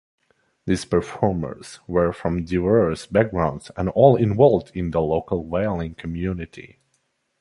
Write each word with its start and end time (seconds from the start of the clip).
These 0.65 0.85
performers 0.85 1.79
were 1.85 2.11
from 2.11 2.43
diverse 2.43 3.05
backgrounds 3.05 3.69
and 3.77 3.87
all 3.89 4.15
involved 4.15 4.71
in 4.75 4.89
the 4.89 4.99
local 4.99 5.45
whaling 5.45 5.93
community. 5.93 6.79